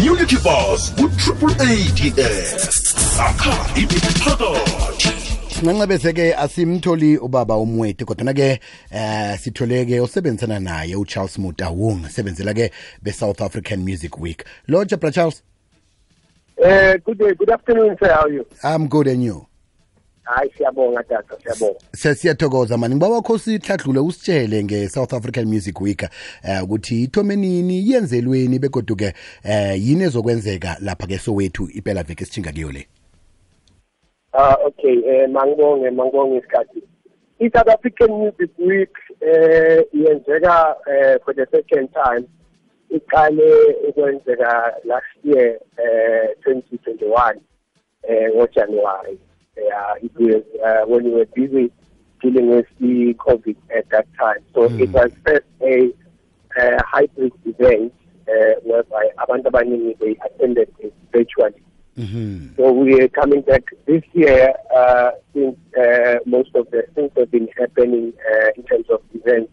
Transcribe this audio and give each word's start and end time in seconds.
community 0.00 0.36
bus 0.36 0.94
ku-triple 0.96 1.52
ads 1.60 3.20
akha 3.20 3.52
imiphakathi 3.76 5.08
singancebese-ke 5.54 6.34
asimtholi 6.34 7.18
ubaba 7.18 7.56
umwete 7.56 8.04
kodwana-ke 8.04 8.60
eh 8.90 9.38
sithole-ke 9.38 10.00
osebenzisana 10.00 10.60
naye 10.60 10.96
ucharles 10.96 11.38
mutawung 11.38 12.08
sebenzela-ke 12.08 12.70
be-south 13.02 13.40
african 13.40 13.84
music 13.84 14.18
week. 14.18 14.44
Lo 14.68 14.84
bra 14.84 15.10
charles? 15.10 15.42
Uh, 16.64 16.96
good 17.04 17.18
day, 17.18 17.34
good 17.34 17.50
afternoon, 17.50 17.96
sir. 18.00 18.08
How 18.08 18.22
are 18.22 18.32
you? 18.32 18.46
i'm 18.64 18.88
good 18.88 19.06
and 19.06 19.22
you 19.22 19.49
Hayi 20.22 20.50
siyabonga 20.56 21.02
tata, 21.02 21.36
siyabonga. 21.42 21.80
sesiyathokoza 21.92 22.76
mani 22.78 22.94
ngiba 22.94 23.08
wakho 23.08 23.38
sihladlule 23.38 23.98
usitshele 24.00 24.64
nge-south 24.64 25.12
african 25.12 25.44
music 25.48 25.80
week 25.80 26.02
um 26.44 26.62
ukuthi 26.64 27.02
ithome 27.02 27.36
nini 27.36 27.90
yenzelweni 27.90 28.58
begoduke 28.58 29.14
um 29.44 29.76
yini 29.76 30.04
ezokwenzeka 30.04 30.76
lapha-ke 30.80 31.18
sowethu 31.18 31.68
impela 31.74 32.02
veke 32.02 32.24
esithinga 32.24 32.52
kuyo 32.52 32.72
le 32.72 32.86
Ah 34.32 34.54
okay, 34.66 34.98
eh 35.06 35.28
mangibonge, 35.30 35.90
mangibonge 35.90 36.38
isikhathi. 36.38 36.82
I-South 37.40 37.68
African 37.68 38.10
Music 38.12 38.50
Week 38.58 38.94
eh 39.20 39.82
yenzeka 39.92 40.76
eh 40.86 41.18
for 41.24 41.34
the 41.34 41.46
second 41.50 41.88
time. 41.92 42.28
Iqale 42.90 43.52
ukwenzeka 43.88 44.74
last 44.84 45.06
year 45.24 45.58
eh 45.78 46.28
2021 46.46 47.34
eh 48.02 48.30
ngoJanuary. 48.36 49.18
Yeah, 49.60 49.94
it 50.02 50.12
was 50.16 50.42
uh, 50.64 50.86
when 50.86 51.04
we 51.04 51.10
were 51.10 51.26
busy 51.26 51.70
dealing 52.22 52.48
with 52.50 52.66
the 52.80 53.14
COVID 53.14 53.56
at 53.76 53.88
that 53.90 54.06
time. 54.18 54.38
So 54.54 54.64
it 54.64 54.90
was 54.90 55.10
first 55.24 55.46
a 55.62 55.90
uh, 56.58 56.82
hybrid 56.86 57.32
event 57.44 57.92
uh, 58.28 58.54
whereby 58.62 59.10
abantu 59.18 59.50
abaningi 59.50 59.98
they 59.98 60.16
attended 60.24 60.68
it 60.80 60.94
virtually. 61.12 61.62
Mhm. 61.98 62.56
So 62.56 62.72
we 62.72 63.00
are 63.02 63.08
coming 63.08 63.42
back 63.42 63.64
this 63.86 64.02
year 64.12 64.54
uh, 64.74 65.10
since 65.34 65.56
uh, 65.76 66.16
most 66.24 66.54
of 66.54 66.70
the 66.70 66.82
things 66.94 67.10
have 67.16 67.30
been 67.30 67.48
happening 67.58 68.12
uh, 68.32 68.48
in 68.56 68.62
terms 68.64 68.86
of 68.90 69.00
events. 69.14 69.52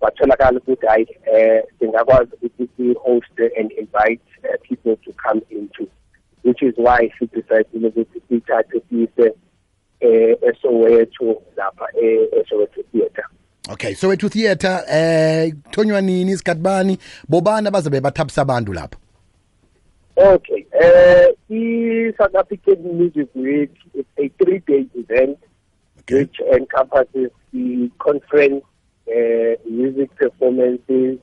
Kwatholakala 0.00 0.60
ukuthi 0.60 0.86
hayi 0.86 1.06
eh 1.24 1.62
singakwazi 1.78 2.32
ukuthi 2.36 2.68
si-host 2.76 3.38
and 3.58 3.72
invite 3.72 4.20
uh, 4.44 4.56
people 4.62 4.96
to 4.96 5.12
come 5.12 5.40
into 5.50 5.88
which 6.44 6.62
is 6.62 6.74
why 6.76 7.10
she 7.18 7.26
decided 7.26 7.84
ukuthi 7.84 8.20
sithathe 8.28 8.80
siyise 8.88 9.32
eh 10.00 10.36
eSoweto 10.48 11.42
lapha 11.56 11.86
eh, 12.02 12.28
eSoweto 12.40 12.82
theatre. 12.92 13.24
okay 13.72 13.94
Soweto 13.94 14.28
theatre 14.28 14.78
eh 14.88 15.52
kuthonywa 15.64 16.00
nini 16.00 16.32
isikhathi 16.32 16.60
bani 16.60 16.98
bobani 17.28 17.68
abazabe 17.68 18.00
bathapisa 18.00 18.42
abantu 18.42 18.72
lapho 18.72 18.98
Okay. 20.16 20.64
Uh, 20.72 21.26
the 21.48 22.14
South 22.16 22.34
African 22.36 22.98
Music 22.98 23.28
Week 23.34 23.74
is 23.94 24.04
a 24.16 24.28
three-day 24.40 24.86
event 24.94 25.38
Okay. 26.00 26.20
which 26.20 26.36
encompasses 26.54 27.30
the 27.52 27.90
conference, 27.98 28.62
uh, 29.08 29.56
music 29.68 30.14
performances. 30.14 31.18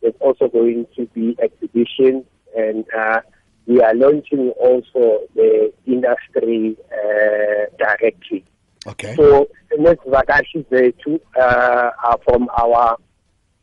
There's 0.00 0.14
also 0.20 0.46
going 0.48 0.86
to 0.94 1.06
be 1.06 1.36
exhibitions, 1.42 2.24
and 2.56 2.84
uh, 2.96 3.20
we 3.68 3.82
are 3.82 3.94
launching 3.94 4.48
also 4.58 5.20
the 5.34 5.70
industry 5.86 6.74
uh, 6.90 7.66
directory. 7.78 8.42
okay 8.86 9.14
So 9.14 9.48
the 9.70 9.76
next 9.76 10.04
vacation 10.06 10.64
zethu 10.72 11.20
uh, 11.38 11.90
are 12.02 12.18
from 12.24 12.48
our 12.56 12.96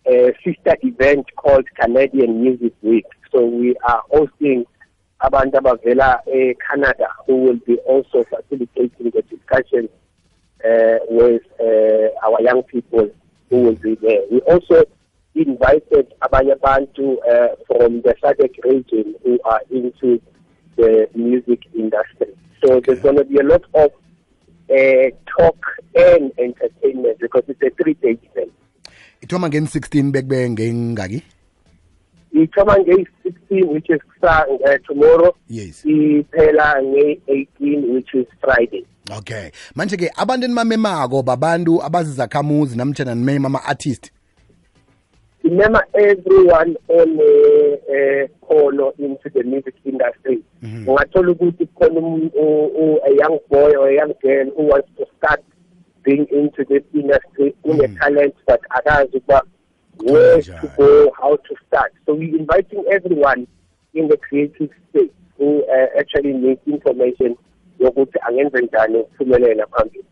uh, 0.05 0.31
sister 0.45 0.77
event 0.83 1.25
called 1.35 1.65
Canadian 1.81 2.41
Music 2.41 2.73
Week. 2.83 3.07
So 3.31 3.43
we 3.45 3.75
are 3.83 4.03
hosting 4.11 4.65
abantu 5.23 5.57
abavela 5.57 6.19
Canada 6.69 7.07
who 7.25 7.37
will 7.37 7.59
be 7.65 7.77
also 7.87 8.23
facilitating 8.25 9.09
the 9.09 9.23
discussion 9.23 9.89
uh, 10.63 10.97
with 11.09 11.41
uh, 11.59 12.27
our 12.27 12.39
young 12.41 12.61
people 12.63 13.09
who 13.49 13.57
will 13.63 13.75
be 13.75 13.95
there. 13.95 14.21
We 14.31 14.39
also 14.41 14.83
invited 15.35 16.07
abanye 16.21 16.51
abantu 16.53 17.17
uh, 17.19 17.55
from 17.67 18.01
the 18.01 18.15
SADC 18.21 18.63
region 18.63 19.15
who 19.23 19.39
are 19.45 19.61
into 19.69 20.19
the 20.77 21.07
music 21.15 21.59
industry. 21.75 22.27
So 22.63 22.79
there's 22.79 22.99
going 22.99 23.17
to 23.17 23.25
be 23.25 23.37
a 23.37 23.43
lot 23.43 23.63
of 23.73 23.91
uh, 24.69 25.09
talk 25.37 25.57
and 25.95 26.31
entertainment 26.39 27.19
because 27.19 27.43
it's 27.47 27.61
a 27.61 27.69
three-day 27.83 28.17
event. 28.31 28.51
ithoma 29.21 29.47
ngeni-16 29.49 30.11
bekube 30.11 30.49
ngengaki 30.49 31.21
Ithoma 32.33 32.75
ngeyi-16 32.77 33.63
which 33.73 33.89
is 33.89 34.01
uh, 34.23 34.43
tomorrow, 34.87 35.35
yes 35.49 35.85
iphela 35.85 36.81
ngeyi-18 36.81 37.93
which 37.93 38.13
is 38.13 38.25
Friday. 38.41 38.85
okay 39.17 39.51
manje-ke 39.75 40.11
abantu 40.15 40.45
enimamemako 40.45 41.23
babantu 41.23 41.83
abazizakhamuzi 41.83 42.77
namtshana 42.77 43.15
nimema 43.15 43.47
ama-artist 43.47 44.11
Remember 45.45 45.81
everyone 45.93 46.75
on 46.87 47.19
a 47.19 48.27
uh, 48.27 48.27
into 48.97 49.29
the 49.29 49.43
music 49.43 49.75
industry. 49.85 50.39
Ungathola 50.63 51.31
ukuthi 51.31 51.65
khona 51.75 51.99
umuntu- 51.99 52.35
u- 52.35 52.71
u- 52.77 52.99
a 53.05 53.09
young 53.11 53.39
boy 53.49 53.71
or 53.79 53.89
a 53.89 53.93
young 53.95 54.13
girl 54.21 54.49
who 54.55 54.63
wants 54.63 54.89
to 54.97 55.05
start 55.17 55.41
being 56.03 56.25
into 56.31 56.63
this 56.65 56.83
industry, 56.93 57.53
une 57.63 57.95
talent 57.99 58.33
but 58.47 58.59
akazi 58.69 59.17
ukuba 59.17 59.41
where 60.03 60.41
to 60.41 60.67
go, 60.77 61.11
how 61.21 61.35
to 61.35 61.55
start. 61.67 61.93
So 62.05 62.13
we're 62.15 62.35
inviting 62.37 62.83
everyone 62.91 63.47
in 63.93 64.07
the 64.07 64.17
creative 64.17 64.69
space 64.89 65.11
who 65.37 65.63
uh, 65.63 65.99
actually 65.99 66.33
needs 66.33 66.61
information 66.67 67.35
yokuthi 67.79 68.19
angenze 68.27 68.61
njani 68.61 68.97
ukuphumelela 68.97 69.67
phambili. 69.67 70.05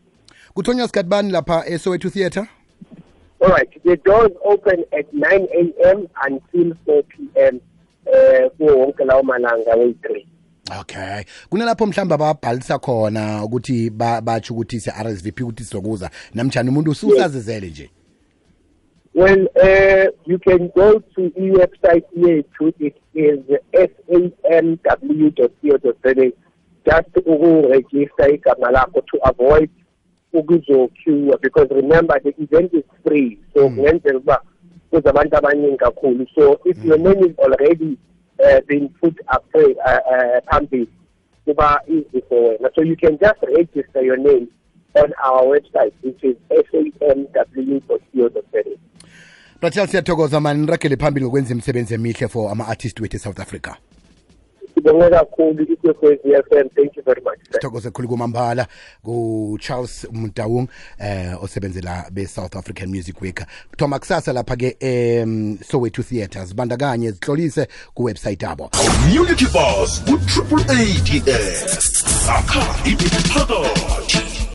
kuthonywa 0.54 0.86
sikhathi 0.88 1.08
bani 1.08 1.30
lapha 1.32 1.66
esoweto 1.66 2.10
theatre 2.10 2.46
All 3.44 3.50
right, 3.50 3.68
the 3.84 3.96
doors 3.96 4.30
open 4.44 4.84
at 4.98 5.12
9 5.12 5.30
a.m. 5.32 6.06
until 6.24 6.72
4 6.86 7.02
p.m. 7.02 7.60
Uh, 8.06 8.48
kuwo 8.56 8.78
wonke 8.78 9.04
lawo 9.04 9.22
malanga 9.22 9.74
wey-3. 9.76 10.26
okay 10.80 11.24
kunalapho 11.50 11.86
mhlawumbe 11.86 12.14
ababhalisa 12.14 12.78
khona 12.78 13.44
ukuthi 13.44 13.90
ba- 13.90 14.20
batsho 14.20 14.54
ukuthi 14.54 14.80
se-rsvp 14.80 15.40
ukuthi 15.40 15.64
sizokuza 15.64 16.10
namtshani 16.34 16.68
umuntu 16.68 16.90
ususazizele 16.90 17.66
nje 17.66 17.90
Well, 19.16 19.46
uh, 19.62 20.06
you 20.26 20.38
can 20.40 20.68
go 20.74 20.98
to 20.98 21.30
the 21.30 21.50
website 21.52 22.04
here 22.16 22.42
too. 22.58 22.72
It 22.80 22.96
is 23.14 23.38
samw.co.za. 24.92 26.32
Just 26.86 27.14
to 27.14 27.68
register 27.70 28.28
igama 28.34 28.70
lakho 28.72 29.00
to 29.06 29.18
avoid 29.24 29.70
ukuzoqueue 30.34 31.36
because 31.42 31.68
remember 31.70 32.20
the 32.22 32.34
event 32.42 32.74
is 32.74 32.84
free. 33.06 33.38
So 33.54 33.68
kungenzeka 33.68 34.16
ukuba 34.16 34.42
kuzabantu 34.90 35.36
abaningi 35.36 35.76
kakhulu. 35.76 36.26
So 36.34 36.60
if 36.64 36.84
your 36.84 36.98
name 36.98 37.24
is 37.24 37.38
already 37.38 37.98
uh, 38.44 38.60
been 38.66 38.88
put 39.00 39.14
up 39.34 39.44
uh, 39.54 39.60
uh, 39.60 40.40
phambili 40.50 40.88
kuba 41.44 41.80
easy 41.88 42.22
for 42.28 42.50
wena. 42.52 42.70
So 42.74 42.82
you 42.82 42.96
can 42.96 43.18
just 43.18 43.42
register 43.42 44.02
your 44.02 44.16
name 44.16 44.48
on 44.94 45.12
our 45.24 45.42
website 45.42 45.92
which 46.02 46.24
is 46.24 46.36
samw.co.za. 46.50 48.30
bratel 49.60 49.86
siyathokoza 49.86 50.40
mani 50.40 50.60
niragele 50.60 50.96
phambili 50.96 51.26
ngokwenza 51.26 51.52
imisebenzi 51.52 51.94
emihle 51.94 52.28
for 52.28 52.50
ama-artist 52.52 53.00
wethu 53.00 53.16
e-south 53.16 53.40
africa 53.40 53.74
sibonge 54.84 55.10
kakhulu 55.10 55.62
ikwekwezi 55.62 56.22
FM 56.22 56.68
thank 56.76 56.96
you 56.96 57.02
very 57.04 57.20
much. 57.22 57.38
Sithokoze 57.52 57.90
khulu 57.90 58.08
kumambala 58.08 58.66
ku-charles 59.02 60.06
mntawung 60.12 60.68
eh 60.98 61.44
osebenzela 61.44 62.06
be-south 62.10 62.56
african 62.56 62.90
music 62.90 63.20
week. 63.20 63.40
Kuthoma 63.70 63.98
kusasa 63.98 64.32
lapha-ke 64.32 64.76
em 64.80 65.58
sowethu 65.70 66.02
theatre 66.02 66.44
zibandakanye 66.44 67.10
zihlolise 67.10 67.68
kuwebsayithi 67.94 68.46
abo 68.46 68.68
community 68.68 69.44
bus 69.44 70.02
ku-triple 70.04 70.64
ads 70.68 72.04
akha 72.28 72.88
imiphakathi 72.90 74.23